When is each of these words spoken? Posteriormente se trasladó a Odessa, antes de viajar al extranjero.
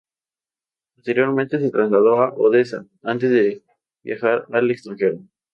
Posteriormente 0.95 1.59
se 1.59 1.69
trasladó 1.69 2.23
a 2.23 2.33
Odessa, 2.33 2.87
antes 3.03 3.29
de 3.29 3.61
viajar 4.01 4.47
al 4.51 4.71
extranjero. 4.71 5.19